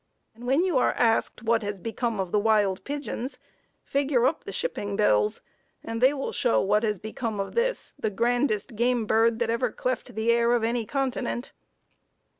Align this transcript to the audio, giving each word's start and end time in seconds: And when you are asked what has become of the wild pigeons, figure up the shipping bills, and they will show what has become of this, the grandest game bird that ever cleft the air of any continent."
And 0.33 0.47
when 0.47 0.63
you 0.63 0.79
are 0.79 0.93
asked 0.93 1.43
what 1.43 1.61
has 1.61 1.79
become 1.79 2.19
of 2.19 2.31
the 2.31 2.39
wild 2.39 2.83
pigeons, 2.83 3.37
figure 3.83 4.25
up 4.25 4.45
the 4.45 4.51
shipping 4.51 4.95
bills, 4.95 5.43
and 5.83 6.01
they 6.01 6.11
will 6.11 6.31
show 6.31 6.59
what 6.59 6.81
has 6.81 6.97
become 6.97 7.39
of 7.39 7.53
this, 7.53 7.93
the 7.99 8.09
grandest 8.09 8.75
game 8.75 9.05
bird 9.05 9.37
that 9.37 9.51
ever 9.51 9.71
cleft 9.71 10.15
the 10.15 10.31
air 10.31 10.53
of 10.53 10.63
any 10.63 10.87
continent." 10.87 11.51